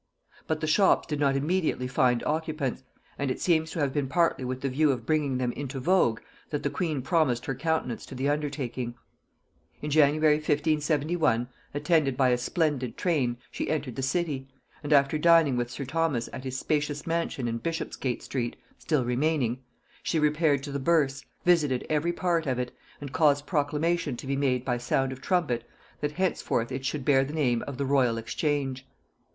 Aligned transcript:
But 0.47 0.61
the 0.61 0.65
shops 0.65 1.05
did 1.07 1.19
not 1.19 1.35
immediately 1.35 1.87
find 1.87 2.23
occupants; 2.23 2.81
and 3.19 3.29
it 3.29 3.39
seems 3.39 3.69
to 3.69 3.79
have 3.81 3.93
been 3.93 4.07
partly 4.07 4.43
with 4.43 4.61
the 4.61 4.69
view 4.69 4.89
of 4.91 5.05
bringing 5.05 5.37
them 5.37 5.51
into 5.51 5.79
vogue 5.79 6.21
that 6.49 6.63
the 6.63 6.71
queen 6.71 7.03
promised 7.03 7.45
her 7.45 7.53
countenance 7.53 8.03
to 8.07 8.15
the 8.15 8.27
undertaking. 8.27 8.95
In 9.79 9.91
January 9.91 10.37
1571, 10.37 11.49
attended 11.75 12.17
by 12.17 12.29
a 12.29 12.37
splendid 12.39 12.97
train, 12.97 13.37
she 13.51 13.69
entered 13.69 13.95
the 13.95 14.01
city; 14.01 14.47
and 14.81 14.91
after 14.91 15.19
dining 15.19 15.55
with 15.55 15.69
sir 15.69 15.85
Thomas 15.85 16.27
at 16.33 16.45
his 16.45 16.57
spacious 16.57 17.05
mansion 17.05 17.47
in 17.47 17.59
Bishopsgate 17.59 18.23
street 18.23 18.55
(still 18.79 19.05
remaining), 19.05 19.61
she 20.01 20.17
repaired 20.17 20.63
to 20.63 20.71
the 20.71 20.79
burse, 20.79 21.23
visited 21.45 21.85
every 21.91 22.11
part 22.11 22.47
of 22.47 22.57
it, 22.57 22.75
and 22.99 23.13
caused 23.13 23.45
proclamation 23.45 24.17
to 24.17 24.25
be 24.25 24.35
made 24.35 24.65
by 24.65 24.79
sound 24.79 25.11
of 25.11 25.21
trumpet 25.21 25.63
that 25.99 26.13
henceforth 26.13 26.71
it 26.71 26.85
should 26.87 27.05
bear 27.05 27.23
the 27.23 27.33
name 27.33 27.63
of 27.67 27.77
the 27.77 27.85
Royal 27.85 28.17
Exchange. 28.17 28.83